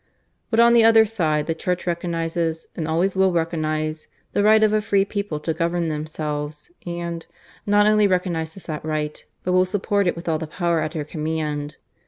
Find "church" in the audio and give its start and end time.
1.53-1.85